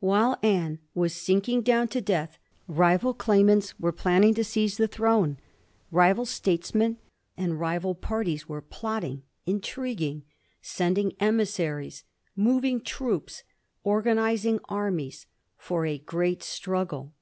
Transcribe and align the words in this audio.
While 0.00 0.36
Anne 0.42 0.80
was 0.96 1.14
sinking 1.14 1.62
down 1.62 1.86
to 1.94 2.00
death 2.00 2.38
rival 2.66 3.14
claimants 3.14 3.78
were 3.78 3.92
planning 3.92 4.34
to 4.34 4.42
seize 4.42 4.76
the 4.76 4.88
throne; 4.88 5.36
rival 5.92 6.26
statesmen 6.26 6.96
and 7.36 7.60
rival 7.60 7.94
parties 7.94 8.48
were 8.48 8.62
plotting, 8.62 9.22
intriguing, 9.46 10.24
sending 10.60 11.12
emissaries, 11.20 12.02
moving 12.34 12.80
troops, 12.80 13.44
organising 13.84 14.58
armies, 14.64 15.26
for 15.56 15.86
a 15.86 15.98
great 15.98 16.42
struggle. 16.42 17.12